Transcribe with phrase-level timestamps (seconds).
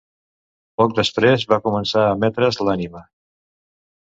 [0.81, 3.05] Poc després va començar a emetre's l'anime.